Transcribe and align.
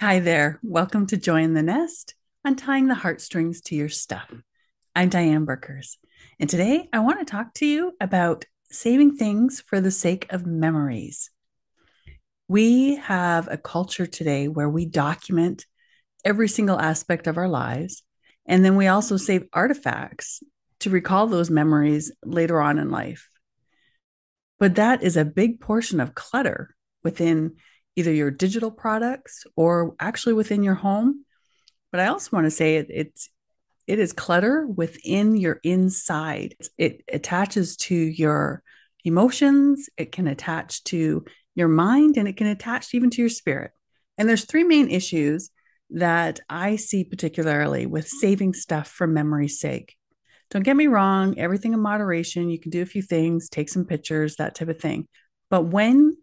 Hi 0.00 0.20
there. 0.20 0.60
Welcome 0.62 1.06
to 1.06 1.16
Join 1.16 1.54
the 1.54 1.62
Nest, 1.64 2.14
untying 2.44 2.86
the 2.86 2.94
heartstrings 2.94 3.62
to 3.62 3.74
your 3.74 3.88
stuff. 3.88 4.32
I'm 4.94 5.08
Diane 5.08 5.44
Burkers, 5.44 5.98
and 6.38 6.48
today 6.48 6.88
I 6.92 7.00
want 7.00 7.18
to 7.18 7.24
talk 7.24 7.52
to 7.54 7.66
you 7.66 7.94
about 8.00 8.44
saving 8.70 9.16
things 9.16 9.60
for 9.60 9.80
the 9.80 9.90
sake 9.90 10.32
of 10.32 10.46
memories. 10.46 11.32
We 12.46 12.94
have 12.94 13.48
a 13.50 13.56
culture 13.56 14.06
today 14.06 14.46
where 14.46 14.68
we 14.68 14.86
document 14.86 15.66
every 16.24 16.46
single 16.46 16.78
aspect 16.78 17.26
of 17.26 17.36
our 17.36 17.48
lives, 17.48 18.04
and 18.46 18.64
then 18.64 18.76
we 18.76 18.86
also 18.86 19.16
save 19.16 19.48
artifacts 19.52 20.44
to 20.78 20.90
recall 20.90 21.26
those 21.26 21.50
memories 21.50 22.12
later 22.24 22.60
on 22.60 22.78
in 22.78 22.92
life. 22.92 23.28
But 24.60 24.76
that 24.76 25.02
is 25.02 25.16
a 25.16 25.24
big 25.24 25.58
portion 25.58 25.98
of 25.98 26.14
clutter 26.14 26.76
within 27.02 27.56
either 27.98 28.12
your 28.12 28.30
digital 28.30 28.70
products 28.70 29.44
or 29.56 29.96
actually 29.98 30.34
within 30.34 30.62
your 30.62 30.76
home. 30.76 31.24
But 31.90 32.00
I 32.00 32.06
also 32.06 32.30
want 32.32 32.46
to 32.46 32.50
say 32.50 32.76
it, 32.76 32.86
it's 32.90 33.28
it 33.88 33.98
is 33.98 34.12
clutter 34.12 34.66
within 34.66 35.36
your 35.36 35.58
inside. 35.64 36.54
It 36.76 37.02
attaches 37.10 37.76
to 37.78 37.94
your 37.94 38.62
emotions, 39.04 39.88
it 39.96 40.12
can 40.12 40.28
attach 40.28 40.84
to 40.84 41.24
your 41.54 41.68
mind, 41.68 42.18
and 42.18 42.28
it 42.28 42.36
can 42.36 42.46
attach 42.46 42.94
even 42.94 43.10
to 43.10 43.22
your 43.22 43.30
spirit. 43.30 43.72
And 44.16 44.28
there's 44.28 44.44
three 44.44 44.64
main 44.64 44.90
issues 44.90 45.50
that 45.90 46.38
I 46.48 46.76
see 46.76 47.02
particularly 47.02 47.86
with 47.86 48.06
saving 48.06 48.52
stuff 48.52 48.88
for 48.88 49.06
memory's 49.06 49.58
sake. 49.58 49.96
Don't 50.50 50.64
get 50.64 50.76
me 50.76 50.86
wrong, 50.86 51.38
everything 51.38 51.72
in 51.72 51.80
moderation. 51.80 52.50
You 52.50 52.60
can 52.60 52.70
do 52.70 52.82
a 52.82 52.86
few 52.86 53.02
things, 53.02 53.48
take 53.48 53.68
some 53.68 53.86
pictures, 53.86 54.36
that 54.36 54.54
type 54.54 54.68
of 54.68 54.80
thing. 54.80 55.08
But 55.50 55.62
when 55.62 56.16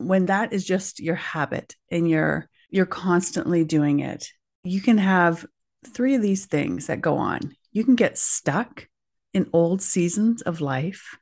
when 0.00 0.26
that 0.26 0.52
is 0.52 0.64
just 0.64 1.00
your 1.00 1.16
habit 1.16 1.76
and 1.90 2.08
you're 2.08 2.48
you're 2.70 2.86
constantly 2.86 3.64
doing 3.64 4.00
it 4.00 4.30
you 4.62 4.80
can 4.80 4.98
have 4.98 5.46
three 5.86 6.14
of 6.14 6.22
these 6.22 6.46
things 6.46 6.86
that 6.86 7.00
go 7.00 7.16
on. 7.16 7.40
You 7.72 7.84
can 7.84 7.94
get 7.94 8.18
stuck 8.18 8.86
in 9.32 9.48
old 9.52 9.80
seasons 9.80 10.42
of 10.42 10.60
life. 10.60 11.16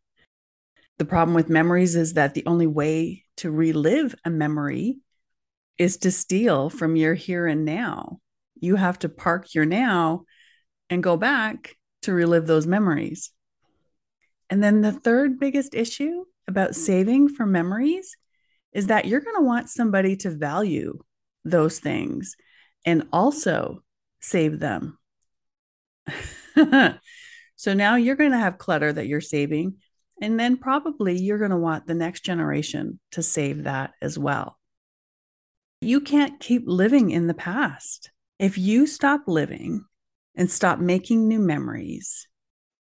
The 0.98 1.05
problem 1.05 1.34
with 1.34 1.48
memories 1.48 1.94
is 1.94 2.14
that 2.14 2.34
the 2.34 2.47
only 2.47 2.67
way 2.67 3.25
to 3.36 3.50
relive 3.50 4.14
a 4.25 4.30
memory 4.30 4.98
is 5.77 5.98
to 5.98 6.11
steal 6.11 6.70
from 6.70 6.97
your 6.97 7.14
here 7.14 7.47
and 7.47 7.64
now. 7.64 8.19
You 8.61 8.74
have 8.74 8.98
to 9.00 9.08
park 9.08 9.55
your 9.55 9.67
now 9.67 10.24
and 10.91 11.02
go 11.02 11.17
back 11.17 11.77
to 12.02 12.12
relive 12.12 12.47
those 12.47 12.67
memories. 12.67 13.30
And 14.50 14.62
then 14.62 14.80
the 14.80 14.92
third 14.92 15.39
biggest 15.39 15.74
issue 15.74 16.24
about 16.48 16.74
saving 16.74 17.28
for 17.28 17.47
memories 17.47 18.17
is 18.72 18.88
that 18.88 19.06
you're 19.06 19.20
going 19.20 19.36
to 19.36 19.44
want 19.44 19.69
somebody 19.69 20.16
to 20.16 20.30
value 20.30 20.98
those 21.44 21.78
things 21.78 22.36
and 22.84 23.06
also 23.12 23.83
save 24.20 24.61
them. 24.61 24.98
so 27.56 27.74
now 27.74 27.96
you're 27.96 28.16
going 28.16 28.33
to 28.33 28.39
have 28.39 28.58
clutter 28.58 28.92
that 28.92 29.06
you're 29.06 29.20
saving. 29.20 29.77
And 30.20 30.39
then 30.39 30.56
probably 30.56 31.19
you're 31.19 31.39
going 31.39 31.52
to 31.52 31.56
want 31.56 31.86
the 31.86 31.94
next 31.94 32.22
generation 32.24 32.98
to 33.12 33.22
save 33.22 33.64
that 33.64 33.92
as 34.02 34.19
well. 34.19 34.58
You 35.80 36.00
can't 36.00 36.41
keep 36.41 36.64
living 36.66 37.11
in 37.11 37.28
the 37.28 37.34
past. 37.34 38.11
If 38.39 38.58
you 38.58 38.86
stop 38.86 39.22
living 39.27 39.84
and 40.34 40.50
stop 40.50 40.80
making 40.80 41.28
new 41.28 41.39
memories 41.39 42.27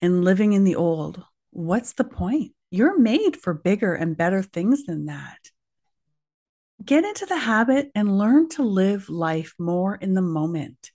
and 0.01 0.25
living 0.25 0.53
in 0.53 0.65
the 0.65 0.75
old, 0.75 1.23
what's 1.51 1.93
the 1.93 2.03
point? 2.03 2.51
You're 2.69 2.99
made 2.99 3.37
for 3.37 3.53
bigger 3.53 3.93
and 3.93 4.17
better 4.17 4.43
things 4.43 4.85
than 4.85 5.05
that 5.05 5.37
get 6.83 7.03
into 7.03 7.25
the 7.25 7.37
habit 7.37 7.91
and 7.95 8.17
learn 8.17 8.49
to 8.49 8.63
live 8.63 9.09
life 9.09 9.53
more 9.59 9.95
in 9.95 10.13
the 10.13 10.21
moment 10.21 10.91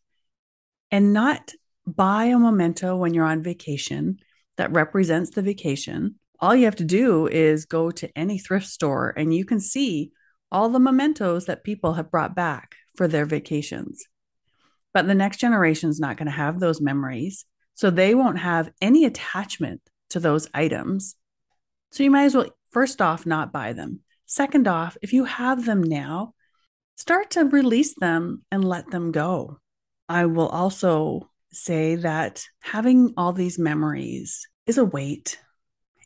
and 0.91 1.13
not 1.13 1.53
buy 1.87 2.25
a 2.25 2.39
memento 2.39 2.97
when 2.97 3.15
you're 3.15 3.25
on 3.25 3.43
vacation 3.43 4.19
that 4.57 4.73
represents 4.73 5.31
the 5.31 5.43
vacation. 5.43 6.17
All 6.41 6.55
you 6.55 6.65
have 6.65 6.77
to 6.77 6.85
do 6.85 7.27
is 7.27 7.67
go 7.67 7.91
to 7.93 8.11
any 8.19 8.39
thrift 8.39 8.67
store 8.67 9.13
and 9.17 9.35
you 9.35 9.45
can 9.45 9.61
see 9.61 10.13
all 10.51 10.69
the 10.69 10.81
mementos 10.81 11.47
that 11.47 11.65
people 11.65 11.95
have 11.95 12.11
brought 12.11 12.35
back 12.35 12.77
for 12.97 13.09
their 13.09 13.25
vacations. 13.25 14.05
But 14.93 15.07
the 15.07 15.15
next 15.15 15.39
generation 15.39 15.91
is 15.91 16.01
not 16.01 16.17
going 16.17 16.27
to 16.27 16.33
have 16.33 16.59
those 16.59 16.81
memories. 16.81 17.45
So 17.75 17.91
they 17.91 18.15
won't 18.15 18.39
have 18.39 18.71
any 18.81 19.05
attachment 19.05 19.83
to 20.11 20.21
those 20.21 20.49
items. 20.55 21.17
So 21.93 22.03
you 22.03 22.11
might 22.11 22.25
as 22.25 22.35
well, 22.35 22.57
first 22.71 23.03
off, 23.03 23.27
not 23.27 23.53
buy 23.53 23.75
them. 23.75 24.01
Second 24.27 24.67
off, 24.67 24.97
if 25.03 25.13
you 25.13 25.25
have 25.25 25.65
them 25.65 25.83
now, 25.83 26.35
start 26.97 27.31
to 27.31 27.45
release 27.45 27.95
them 27.95 28.43
and 28.51 28.65
let 28.65 28.91
them 28.91 29.13
go. 29.13 29.59
I 30.09 30.27
will 30.27 30.49
also 30.49 31.31
say 31.53 31.97
that 31.97 32.45
having 32.61 33.15
all 33.17 33.33
these 33.33 33.59
memories 33.59 34.47
is 34.67 34.79
a 34.79 34.85
weight. 34.85 35.39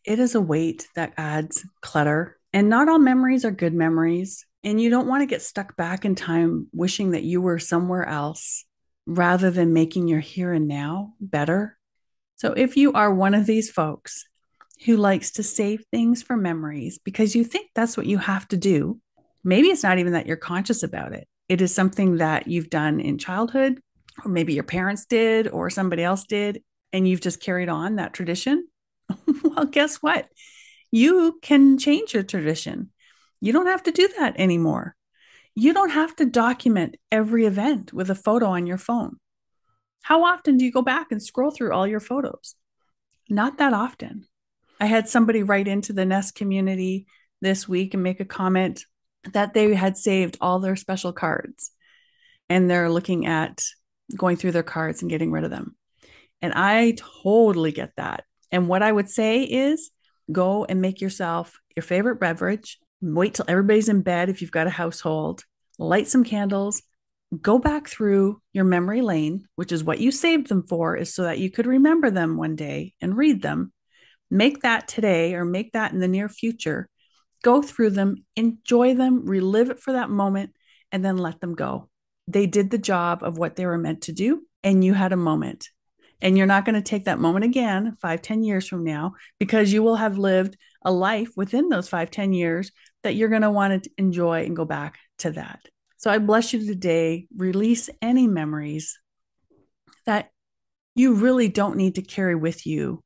It 0.04 0.18
is 0.18 0.34
a 0.34 0.40
weight 0.40 0.86
that 0.94 1.14
adds 1.16 1.64
clutter. 1.80 2.38
And 2.52 2.68
not 2.68 2.88
all 2.88 2.98
memories 2.98 3.44
are 3.44 3.50
good 3.50 3.74
memories. 3.74 4.44
And 4.64 4.80
you 4.80 4.90
don't 4.90 5.08
want 5.08 5.22
to 5.22 5.26
get 5.26 5.42
stuck 5.42 5.76
back 5.76 6.04
in 6.04 6.14
time 6.14 6.68
wishing 6.72 7.12
that 7.12 7.22
you 7.22 7.40
were 7.40 7.58
somewhere 7.58 8.04
else 8.06 8.64
rather 9.06 9.50
than 9.50 9.72
making 9.72 10.08
your 10.08 10.20
here 10.20 10.52
and 10.52 10.68
now 10.68 11.14
better. 11.20 11.78
So 12.36 12.52
if 12.52 12.76
you 12.76 12.92
are 12.92 13.12
one 13.12 13.34
of 13.34 13.46
these 13.46 13.70
folks 13.70 14.26
who 14.84 14.96
likes 14.96 15.32
to 15.32 15.42
save 15.42 15.84
things 15.90 16.22
for 16.22 16.36
memories 16.36 16.98
because 16.98 17.34
you 17.34 17.44
think 17.44 17.70
that's 17.74 17.96
what 17.96 18.06
you 18.06 18.18
have 18.18 18.48
to 18.48 18.56
do. 18.56 18.98
Maybe 19.44 19.68
it's 19.68 19.82
not 19.82 19.98
even 19.98 20.14
that 20.14 20.26
you're 20.26 20.36
conscious 20.36 20.82
about 20.82 21.12
it. 21.12 21.28
It 21.48 21.60
is 21.60 21.74
something 21.74 22.18
that 22.18 22.46
you've 22.46 22.70
done 22.70 23.00
in 23.00 23.18
childhood, 23.18 23.80
or 24.24 24.30
maybe 24.30 24.54
your 24.54 24.64
parents 24.64 25.06
did, 25.06 25.48
or 25.48 25.68
somebody 25.68 26.02
else 26.02 26.24
did, 26.24 26.62
and 26.92 27.06
you've 27.06 27.20
just 27.20 27.40
carried 27.40 27.68
on 27.68 27.96
that 27.96 28.14
tradition. 28.14 28.66
well, 29.44 29.66
guess 29.66 29.96
what? 29.96 30.28
You 30.90 31.38
can 31.42 31.78
change 31.78 32.14
your 32.14 32.22
tradition. 32.22 32.90
You 33.40 33.52
don't 33.52 33.66
have 33.66 33.82
to 33.84 33.92
do 33.92 34.08
that 34.18 34.38
anymore. 34.38 34.94
You 35.54 35.72
don't 35.72 35.90
have 35.90 36.14
to 36.16 36.26
document 36.26 36.96
every 37.10 37.46
event 37.46 37.92
with 37.92 38.10
a 38.10 38.14
photo 38.14 38.46
on 38.46 38.66
your 38.66 38.78
phone. 38.78 39.16
How 40.02 40.24
often 40.24 40.56
do 40.56 40.64
you 40.64 40.72
go 40.72 40.82
back 40.82 41.08
and 41.10 41.22
scroll 41.22 41.50
through 41.50 41.72
all 41.72 41.86
your 41.86 42.00
photos? 42.00 42.54
Not 43.28 43.58
that 43.58 43.72
often. 43.72 44.26
I 44.80 44.86
had 44.86 45.08
somebody 45.08 45.42
write 45.42 45.68
into 45.68 45.92
the 45.92 46.06
Nest 46.06 46.34
community 46.34 47.06
this 47.42 47.68
week 47.68 47.92
and 47.92 48.02
make 48.02 48.20
a 48.20 48.24
comment 48.24 48.84
that 49.32 49.52
they 49.52 49.74
had 49.74 49.98
saved 49.98 50.38
all 50.40 50.58
their 50.58 50.76
special 50.76 51.12
cards 51.12 51.70
and 52.48 52.68
they're 52.68 52.90
looking 52.90 53.26
at 53.26 53.62
going 54.16 54.36
through 54.36 54.52
their 54.52 54.62
cards 54.62 55.02
and 55.02 55.10
getting 55.10 55.30
rid 55.30 55.44
of 55.44 55.50
them. 55.50 55.76
And 56.40 56.54
I 56.54 56.96
totally 57.22 57.72
get 57.72 57.92
that. 57.96 58.24
And 58.50 58.68
what 58.68 58.82
I 58.82 58.90
would 58.90 59.10
say 59.10 59.42
is 59.42 59.90
go 60.32 60.64
and 60.64 60.80
make 60.80 61.02
yourself 61.02 61.60
your 61.76 61.82
favorite 61.82 62.18
beverage, 62.18 62.78
wait 63.02 63.34
till 63.34 63.44
everybody's 63.46 63.90
in 63.90 64.00
bed 64.00 64.30
if 64.30 64.40
you've 64.40 64.50
got 64.50 64.66
a 64.66 64.70
household, 64.70 65.44
light 65.78 66.08
some 66.08 66.24
candles, 66.24 66.82
go 67.40 67.58
back 67.58 67.86
through 67.86 68.40
your 68.54 68.64
memory 68.64 69.02
lane, 69.02 69.46
which 69.56 69.72
is 69.72 69.84
what 69.84 70.00
you 70.00 70.10
saved 70.10 70.48
them 70.48 70.66
for, 70.66 70.96
is 70.96 71.14
so 71.14 71.24
that 71.24 71.38
you 71.38 71.50
could 71.50 71.66
remember 71.66 72.10
them 72.10 72.38
one 72.38 72.56
day 72.56 72.94
and 73.02 73.16
read 73.16 73.42
them 73.42 73.72
Make 74.30 74.62
that 74.62 74.88
today 74.88 75.34
or 75.34 75.44
make 75.44 75.72
that 75.72 75.92
in 75.92 75.98
the 75.98 76.08
near 76.08 76.28
future. 76.28 76.88
Go 77.42 77.62
through 77.62 77.90
them, 77.90 78.24
enjoy 78.36 78.94
them, 78.94 79.26
relive 79.26 79.70
it 79.70 79.80
for 79.80 79.92
that 79.92 80.10
moment, 80.10 80.52
and 80.92 81.04
then 81.04 81.16
let 81.16 81.40
them 81.40 81.54
go. 81.54 81.88
They 82.28 82.46
did 82.46 82.70
the 82.70 82.78
job 82.78 83.22
of 83.22 83.38
what 83.38 83.56
they 83.56 83.66
were 83.66 83.78
meant 83.78 84.02
to 84.02 84.12
do, 84.12 84.42
and 84.62 84.84
you 84.84 84.94
had 84.94 85.12
a 85.12 85.16
moment. 85.16 85.68
And 86.22 86.36
you're 86.36 86.46
not 86.46 86.66
going 86.66 86.74
to 86.74 86.82
take 86.82 87.06
that 87.06 87.18
moment 87.18 87.46
again 87.46 87.96
five, 88.00 88.20
ten 88.20 88.42
years 88.42 88.68
from 88.68 88.84
now 88.84 89.14
because 89.38 89.72
you 89.72 89.82
will 89.82 89.96
have 89.96 90.18
lived 90.18 90.56
a 90.84 90.92
life 90.92 91.30
within 91.34 91.68
those 91.70 91.88
five, 91.88 92.10
ten 92.10 92.32
years 92.32 92.70
that 93.02 93.14
you're 93.14 93.30
going 93.30 93.42
to 93.42 93.50
want 93.50 93.84
to 93.84 93.90
enjoy 93.96 94.44
and 94.44 94.54
go 94.54 94.66
back 94.66 94.98
to 95.18 95.30
that. 95.32 95.60
So 95.96 96.10
I 96.10 96.18
bless 96.18 96.52
you 96.52 96.66
today. 96.66 97.26
Release 97.34 97.88
any 98.02 98.26
memories 98.26 98.98
that 100.06 100.30
you 100.94 101.14
really 101.14 101.48
don't 101.48 101.76
need 101.76 101.94
to 101.94 102.02
carry 102.02 102.34
with 102.34 102.66
you 102.66 103.02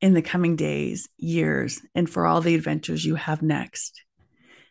in 0.00 0.14
the 0.14 0.22
coming 0.22 0.56
days, 0.56 1.08
years, 1.18 1.80
and 1.94 2.08
for 2.08 2.26
all 2.26 2.40
the 2.40 2.54
adventures 2.54 3.04
you 3.04 3.16
have 3.16 3.42
next. 3.42 4.02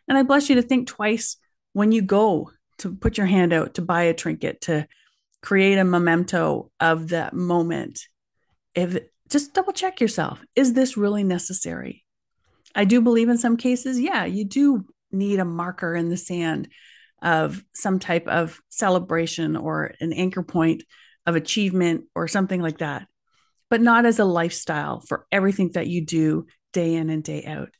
And 0.08 0.18
I 0.18 0.22
bless 0.22 0.48
you 0.48 0.56
to 0.56 0.62
think 0.62 0.88
twice 0.88 1.36
when 1.72 1.92
you 1.92 2.02
go 2.02 2.50
to 2.78 2.94
put 2.94 3.16
your 3.16 3.26
hand 3.26 3.52
out 3.52 3.74
to 3.74 3.82
buy 3.82 4.04
a 4.04 4.14
trinket, 4.14 4.62
to 4.62 4.86
create 5.42 5.78
a 5.78 5.84
memento 5.84 6.70
of 6.80 7.08
that 7.08 7.32
moment. 7.32 8.06
If 8.74 8.98
just 9.28 9.54
double 9.54 9.72
check 9.72 10.00
yourself, 10.00 10.42
is 10.56 10.72
this 10.72 10.96
really 10.96 11.22
necessary? 11.22 12.04
I 12.74 12.84
do 12.84 13.00
believe 13.00 13.28
in 13.28 13.38
some 13.38 13.56
cases, 13.56 14.00
yeah, 14.00 14.24
you 14.24 14.44
do 14.44 14.84
need 15.12 15.38
a 15.38 15.44
marker 15.44 15.94
in 15.94 16.08
the 16.08 16.16
sand 16.16 16.68
of 17.22 17.62
some 17.74 17.98
type 17.98 18.26
of 18.26 18.60
celebration 18.68 19.56
or 19.56 19.92
an 20.00 20.12
anchor 20.12 20.42
point 20.42 20.82
of 21.26 21.36
achievement 21.36 22.04
or 22.14 22.26
something 22.26 22.60
like 22.62 22.78
that 22.78 23.06
but 23.70 23.80
not 23.80 24.04
as 24.04 24.18
a 24.18 24.24
lifestyle 24.24 25.00
for 25.00 25.26
everything 25.32 25.70
that 25.72 25.86
you 25.86 26.04
do 26.04 26.46
day 26.72 26.94
in 26.94 27.08
and 27.08 27.24
day 27.24 27.44
out. 27.44 27.70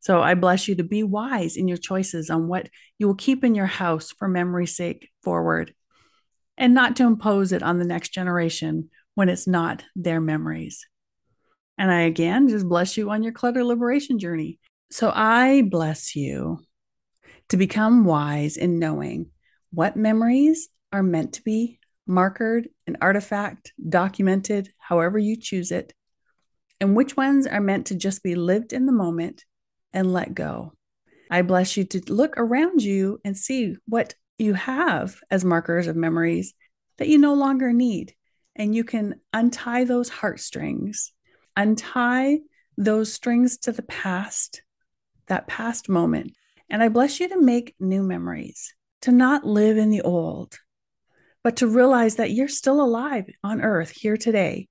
So 0.00 0.22
I 0.22 0.34
bless 0.34 0.66
you 0.66 0.76
to 0.76 0.84
be 0.84 1.02
wise 1.02 1.56
in 1.56 1.68
your 1.68 1.76
choices 1.76 2.30
on 2.30 2.48
what 2.48 2.68
you 2.98 3.06
will 3.06 3.14
keep 3.14 3.44
in 3.44 3.54
your 3.54 3.66
house 3.66 4.10
for 4.10 4.28
memory's 4.28 4.74
sake 4.74 5.10
forward 5.22 5.74
and 6.56 6.74
not 6.74 6.96
to 6.96 7.04
impose 7.04 7.52
it 7.52 7.62
on 7.62 7.78
the 7.78 7.84
next 7.84 8.08
generation 8.10 8.88
when 9.14 9.28
it's 9.28 9.46
not 9.46 9.84
their 9.94 10.20
memories. 10.20 10.86
And 11.76 11.90
I 11.90 12.02
again 12.02 12.48
just 12.48 12.68
bless 12.68 12.96
you 12.96 13.10
on 13.10 13.22
your 13.22 13.32
clutter 13.32 13.64
liberation 13.64 14.18
journey. 14.18 14.58
So 14.90 15.12
I 15.14 15.62
bless 15.62 16.16
you 16.16 16.60
to 17.50 17.56
become 17.56 18.04
wise 18.04 18.56
in 18.56 18.78
knowing 18.78 19.30
what 19.70 19.96
memories 19.96 20.68
are 20.92 21.02
meant 21.02 21.34
to 21.34 21.42
be 21.42 21.79
markered, 22.10 22.68
an 22.86 22.98
artifact, 23.00 23.72
documented, 23.88 24.72
however 24.78 25.18
you 25.18 25.36
choose 25.36 25.70
it, 25.70 25.94
and 26.80 26.96
which 26.96 27.16
ones 27.16 27.46
are 27.46 27.60
meant 27.60 27.86
to 27.86 27.94
just 27.94 28.22
be 28.22 28.34
lived 28.34 28.72
in 28.72 28.86
the 28.86 28.92
moment 28.92 29.44
and 29.92 30.12
let 30.12 30.34
go. 30.34 30.72
I 31.30 31.42
bless 31.42 31.76
you 31.76 31.84
to 31.84 32.12
look 32.12 32.34
around 32.36 32.82
you 32.82 33.20
and 33.24 33.36
see 33.36 33.76
what 33.86 34.14
you 34.38 34.54
have 34.54 35.20
as 35.30 35.44
markers 35.44 35.86
of 35.86 35.94
memories 35.94 36.54
that 36.98 37.08
you 37.08 37.18
no 37.18 37.34
longer 37.34 37.72
need. 37.72 38.14
And 38.56 38.74
you 38.74 38.82
can 38.82 39.20
untie 39.32 39.84
those 39.84 40.08
heartstrings, 40.08 41.12
untie 41.56 42.40
those 42.76 43.12
strings 43.12 43.58
to 43.58 43.72
the 43.72 43.82
past, 43.82 44.62
that 45.28 45.46
past 45.46 45.88
moment. 45.88 46.32
And 46.68 46.82
I 46.82 46.88
bless 46.88 47.20
you 47.20 47.28
to 47.28 47.40
make 47.40 47.74
new 47.78 48.02
memories, 48.02 48.74
to 49.02 49.12
not 49.12 49.46
live 49.46 49.76
in 49.76 49.90
the 49.90 50.02
old, 50.02 50.58
but 51.42 51.56
to 51.56 51.66
realize 51.66 52.16
that 52.16 52.30
you're 52.30 52.48
still 52.48 52.82
alive 52.82 53.26
on 53.42 53.62
earth 53.62 53.90
here 53.90 54.16
today. 54.16 54.68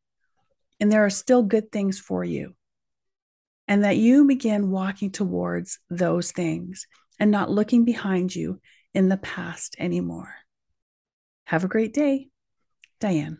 And 0.79 0.91
there 0.91 1.05
are 1.05 1.09
still 1.09 1.43
good 1.43 1.71
things 1.71 1.99
for 1.99 2.23
you 2.23 2.55
and 3.67 3.83
that 3.83 3.97
you 3.97 4.25
begin 4.25 4.71
walking 4.71 5.11
towards 5.11 5.79
those 5.89 6.31
things 6.31 6.87
and 7.19 7.31
not 7.31 7.51
looking 7.51 7.85
behind 7.85 8.35
you 8.35 8.59
in 8.93 9.09
the 9.09 9.17
past 9.17 9.75
anymore. 9.77 10.33
Have 11.45 11.63
a 11.63 11.69
great 11.69 11.93
day, 11.93 12.29
Diane. 12.99 13.39